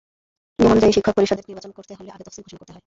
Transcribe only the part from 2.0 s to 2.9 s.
আগে তফসিল ঘোষণা করতে হয়।